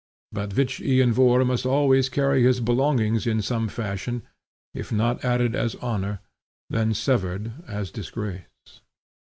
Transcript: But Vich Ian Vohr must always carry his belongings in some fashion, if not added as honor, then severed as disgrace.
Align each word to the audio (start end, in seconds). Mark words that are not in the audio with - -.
But 0.31 0.51
Vich 0.51 0.81
Ian 0.81 1.13
Vohr 1.13 1.45
must 1.45 1.63
always 1.63 2.09
carry 2.09 2.41
his 2.41 2.59
belongings 2.59 3.27
in 3.27 3.39
some 3.43 3.67
fashion, 3.67 4.23
if 4.73 4.91
not 4.91 5.23
added 5.23 5.55
as 5.55 5.75
honor, 5.75 6.21
then 6.71 6.95
severed 6.95 7.51
as 7.67 7.91
disgrace. 7.91 8.81